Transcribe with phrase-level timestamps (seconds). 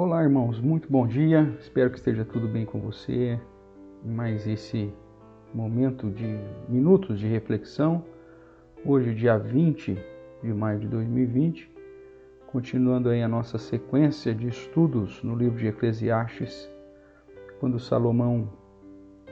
[0.00, 1.52] Olá, irmãos, muito bom dia.
[1.58, 3.36] Espero que esteja tudo bem com você.
[4.04, 4.94] Mais esse
[5.52, 8.04] momento de minutos de reflexão.
[8.84, 9.98] Hoje, dia 20
[10.40, 11.68] de maio de 2020,
[12.46, 16.70] continuando aí a nossa sequência de estudos no livro de Eclesiastes,
[17.58, 18.48] quando Salomão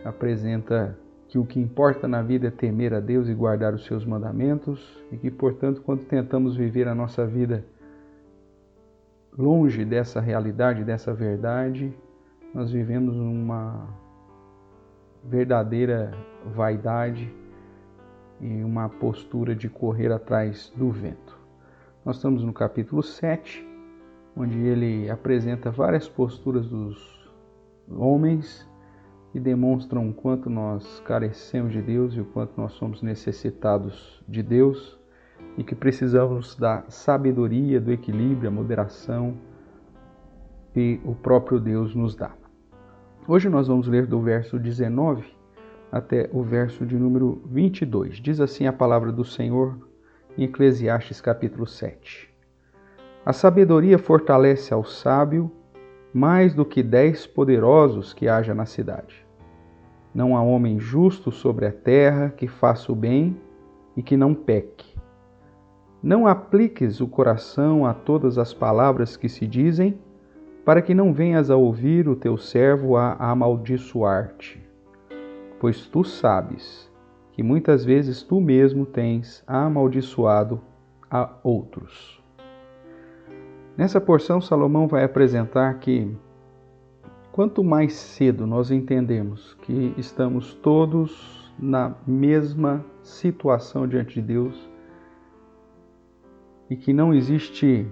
[0.05, 0.99] apresenta
[1.29, 5.01] que o que importa na vida é temer a Deus e guardar os seus mandamentos,
[5.13, 7.65] e que, portanto, quando tentamos viver a nossa vida
[9.37, 11.95] longe dessa realidade, dessa verdade,
[12.55, 13.87] nós vivemos uma
[15.23, 16.13] verdadeira
[16.55, 17.33] vaidade
[18.41, 21.39] e uma postura de correr atrás do vento.
[22.05, 23.67] Nós estamos no capítulo 7,
[24.37, 27.31] onde ele apresenta várias posturas dos
[27.91, 28.67] homens
[29.33, 34.43] que demonstram o quanto nós carecemos de Deus e o quanto nós somos necessitados de
[34.43, 34.99] Deus
[35.57, 39.37] e que precisamos da sabedoria, do equilíbrio, a moderação
[40.73, 42.33] que o próprio Deus nos dá.
[43.27, 45.25] Hoje nós vamos ler do verso 19
[45.91, 48.17] até o verso de número 22.
[48.17, 49.79] Diz assim a palavra do Senhor
[50.37, 52.33] em Eclesiastes capítulo 7.
[53.25, 55.51] A sabedoria fortalece ao sábio
[56.13, 59.27] mais do que dez poderosos que haja na cidade.
[60.15, 63.37] Não há homem justo sobre a terra que faça o bem
[63.97, 64.96] e que não peque.
[66.03, 69.99] Não apliques o coração a todas as palavras que se dizem,
[70.65, 74.61] para que não venhas a ouvir o teu servo a amaldiçoar-te.
[75.59, 76.91] Pois tu sabes
[77.33, 80.61] que muitas vezes tu mesmo tens amaldiçoado
[81.11, 82.23] a outros.
[83.77, 86.17] Nessa porção, Salomão vai apresentar que
[87.31, 94.71] quanto mais cedo nós entendemos que estamos todos na mesma situação diante de Deus,
[96.69, 97.87] e que não existe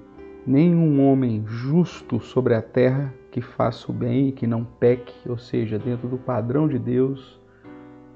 [0.47, 5.39] nenhum homem justo sobre a terra que faça o bem e que não peque, ou
[5.39, 7.41] seja, dentro do padrão de Deus,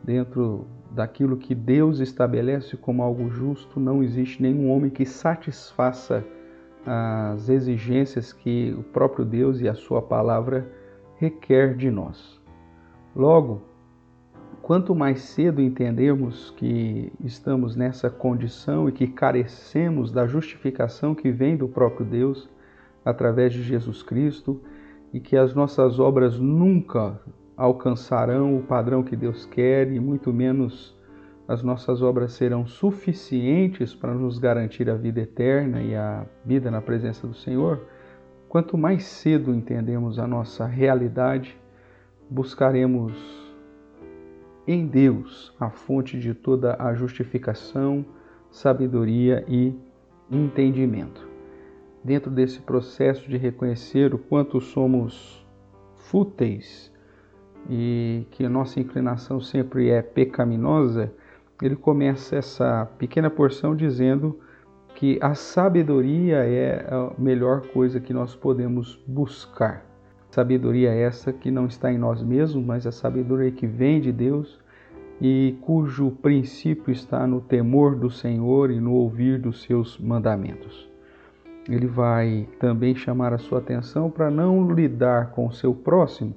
[0.04, 6.24] dentro daquilo que Deus estabelece como algo justo, não existe nenhum homem que satisfaça
[6.86, 10.70] as exigências que o próprio Deus e a sua palavra
[11.16, 12.40] requer de nós.
[13.14, 13.62] Logo,
[14.68, 21.56] Quanto mais cedo entendermos que estamos nessa condição e que carecemos da justificação que vem
[21.56, 22.50] do próprio Deus
[23.02, 24.60] através de Jesus Cristo
[25.10, 27.18] e que as nossas obras nunca
[27.56, 30.94] alcançarão o padrão que Deus quer e muito menos
[31.48, 36.82] as nossas obras serão suficientes para nos garantir a vida eterna e a vida na
[36.82, 37.86] presença do Senhor,
[38.50, 41.56] quanto mais cedo entendemos a nossa realidade,
[42.28, 43.47] buscaremos
[44.68, 48.04] em Deus, a fonte de toda a justificação,
[48.50, 49.74] sabedoria e
[50.30, 51.26] entendimento.
[52.04, 55.42] Dentro desse processo de reconhecer o quanto somos
[55.96, 56.92] fúteis
[57.70, 61.10] e que nossa inclinação sempre é pecaminosa,
[61.62, 64.38] ele começa essa pequena porção dizendo
[64.94, 69.87] que a sabedoria é a melhor coisa que nós podemos buscar.
[70.30, 74.58] Sabedoria essa que não está em nós mesmos, mas a sabedoria que vem de Deus
[75.20, 80.88] e cujo princípio está no temor do Senhor e no ouvir dos seus mandamentos.
[81.68, 86.34] Ele vai também chamar a sua atenção para não lidar com o seu próximo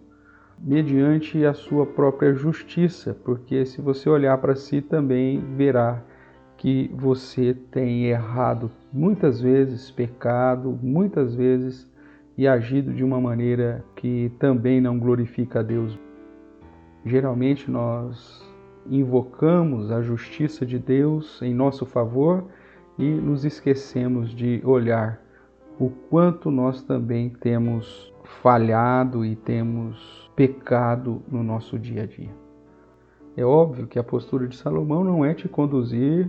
[0.64, 6.02] mediante a sua própria justiça, porque se você olhar para si também verá
[6.56, 11.90] que você tem errado muitas vezes, pecado muitas vezes
[12.42, 15.96] e agido de uma maneira que também não glorifica a Deus.
[17.06, 18.44] Geralmente nós
[18.90, 22.46] invocamos a justiça de Deus em nosso favor
[22.98, 25.22] e nos esquecemos de olhar
[25.80, 32.34] o quanto nós também temos falhado e temos pecado no nosso dia a dia.
[33.38, 36.28] É óbvio que a postura de Salomão não é te conduzir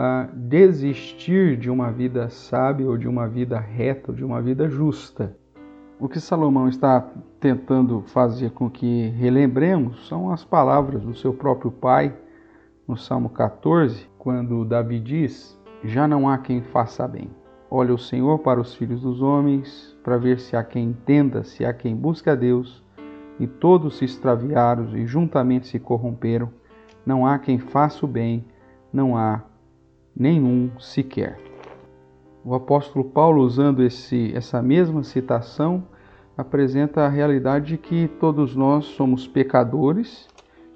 [0.00, 4.68] a desistir de uma vida sábia ou de uma vida reta ou de uma vida
[4.68, 5.36] justa.
[5.98, 7.04] O que Salomão está
[7.40, 12.14] tentando fazer com que relembremos são as palavras do seu próprio pai
[12.86, 17.28] no Salmo 14, quando Davi diz: Já não há quem faça bem.
[17.68, 21.64] Olha o Senhor para os filhos dos homens, para ver se há quem entenda, se
[21.64, 22.84] há quem busque a Deus,
[23.40, 26.50] e todos se extraviaram e juntamente se corromperam.
[27.04, 28.44] Não há quem faça o bem,
[28.92, 29.42] não há
[30.16, 31.38] nenhum sequer.
[32.44, 35.84] O apóstolo Paulo, usando esse, essa mesma citação,
[36.36, 40.28] apresenta a realidade de que todos nós somos pecadores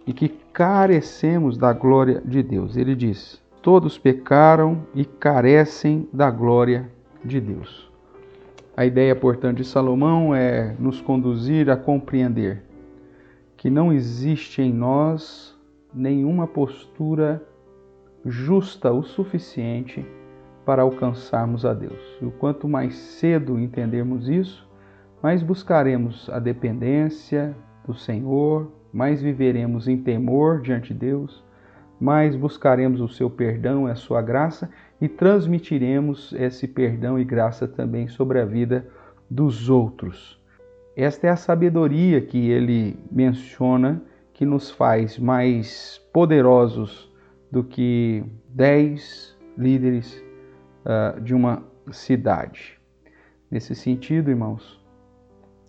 [0.06, 2.76] e que carecemos da glória de Deus.
[2.76, 6.90] Ele diz: Todos pecaram e carecem da glória
[7.24, 7.90] de Deus.
[8.76, 12.62] A ideia, portanto, de Salomão é nos conduzir a compreender
[13.56, 15.56] que não existe em nós
[15.94, 17.40] nenhuma postura
[18.24, 20.04] justa o suficiente
[20.64, 22.18] para alcançarmos a Deus.
[22.20, 24.68] E quanto mais cedo entendermos isso,
[25.22, 27.54] mais buscaremos a dependência
[27.86, 31.44] do Senhor, mais viveremos em temor diante de Deus,
[32.00, 34.70] mais buscaremos o seu perdão e a sua graça
[35.00, 38.86] e transmitiremos esse perdão e graça também sobre a vida
[39.30, 40.40] dos outros.
[40.96, 44.02] Esta é a sabedoria que ele menciona
[44.34, 47.11] que nos faz mais poderosos
[47.52, 50.24] do que dez líderes
[50.86, 52.80] uh, de uma cidade.
[53.50, 54.82] Nesse sentido, irmãos,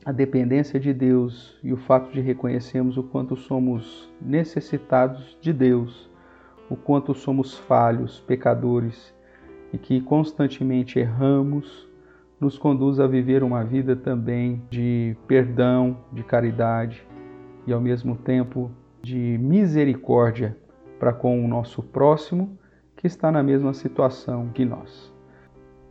[0.06, 6.10] a dependência de Deus e o fato de reconhecermos o quanto somos necessitados de Deus,
[6.70, 9.14] o quanto somos falhos, pecadores
[9.74, 11.90] e que constantemente erramos,
[12.40, 17.06] nos conduz a viver uma vida também de perdão, de caridade
[17.68, 18.72] e ao mesmo tempo
[19.02, 20.58] de misericórdia
[21.04, 22.58] para com o nosso próximo
[22.96, 25.14] que está na mesma situação que nós.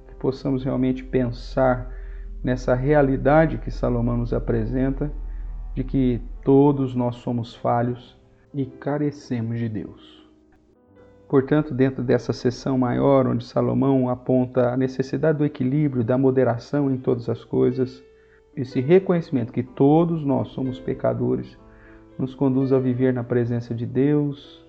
[0.09, 1.93] Que possamos realmente pensar
[2.43, 5.13] nessa realidade que Salomão nos apresenta,
[5.75, 8.19] de que todos nós somos falhos
[8.55, 10.27] e carecemos de Deus.
[11.29, 16.97] Portanto, dentro dessa sessão maior, onde Salomão aponta a necessidade do equilíbrio, da moderação em
[16.97, 18.03] todas as coisas,
[18.57, 21.59] esse reconhecimento que todos nós somos pecadores
[22.19, 24.62] nos conduz a viver na presença de Deus,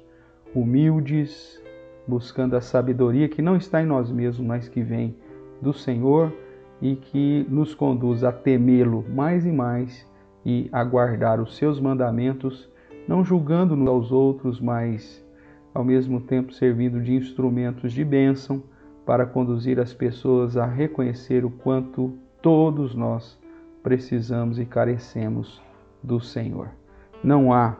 [0.56, 1.62] humildes,
[2.08, 5.16] buscando a sabedoria que não está em nós mesmos, mas que vem
[5.62, 6.34] do Senhor
[6.82, 10.08] e que nos conduz a temê-lo mais e mais
[10.46, 12.70] e a guardar os seus mandamentos,
[13.08, 15.26] não julgando-nos aos outros, mas
[15.74, 18.62] ao mesmo tempo servindo de instrumentos de bênção
[19.06, 23.40] para conduzir as pessoas a reconhecer o quanto todos nós
[23.82, 25.62] precisamos e carecemos
[26.02, 26.70] do Senhor.
[27.24, 27.78] Não há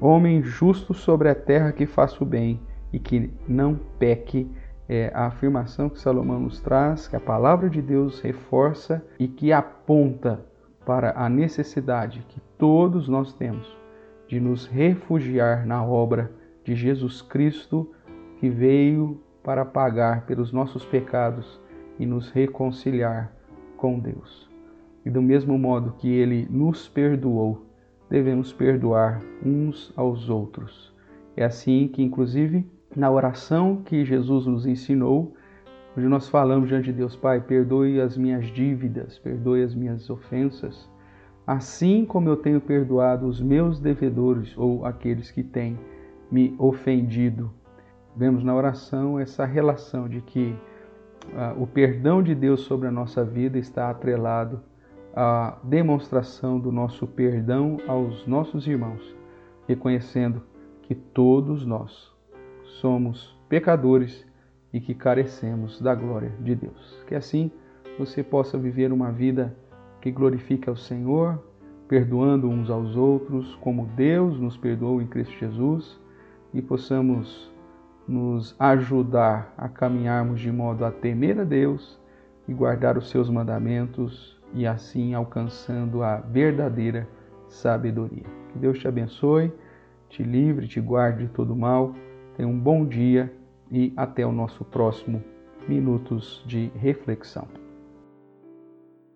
[0.00, 2.60] homem justo sobre a terra que faça o bem
[2.92, 4.50] e que não peque
[4.88, 9.52] é a afirmação que Salomão nos traz, que a palavra de Deus reforça e que
[9.52, 10.44] aponta
[10.84, 13.78] para a necessidade que todos nós temos
[14.26, 16.32] de nos refugiar na obra
[16.64, 17.92] de Jesus Cristo,
[18.38, 21.60] que veio para pagar pelos nossos pecados
[21.98, 23.32] e nos reconciliar
[23.76, 24.48] com Deus.
[25.04, 27.64] E do mesmo modo que ele nos perdoou,
[28.10, 30.92] devemos perdoar uns aos outros.
[31.36, 35.34] É assim que, inclusive, na oração que Jesus nos ensinou,
[35.96, 40.90] onde nós falamos diante de Deus, Pai, perdoe as minhas dívidas, perdoe as minhas ofensas,
[41.46, 45.78] assim como eu tenho perdoado os meus devedores ou aqueles que têm
[46.30, 47.50] me ofendido.
[48.16, 50.54] Vemos na oração essa relação de que
[51.34, 54.60] ah, o perdão de Deus sobre a nossa vida está atrelado
[55.14, 59.16] à demonstração do nosso perdão aos nossos irmãos,
[59.66, 60.42] reconhecendo
[60.82, 62.12] que todos nós
[62.80, 64.26] somos pecadores
[64.72, 67.04] e que carecemos da glória de Deus.
[67.06, 67.50] Que assim
[67.98, 69.54] você possa viver uma vida
[70.00, 71.42] que glorifique ao Senhor,
[71.88, 76.00] perdoando uns aos outros, como Deus nos perdoou em Cristo Jesus,
[76.54, 77.50] e possamos
[78.06, 82.00] nos ajudar a caminharmos de modo a temer a Deus
[82.48, 87.08] e guardar os seus mandamentos e assim alcançando a verdadeira
[87.48, 88.24] sabedoria.
[88.52, 89.52] Que Deus te abençoe,
[90.08, 91.94] te livre, te guarde de todo mal
[92.40, 93.30] Tenha um bom dia
[93.70, 95.22] e até o nosso próximo
[95.68, 97.46] Minutos de Reflexão.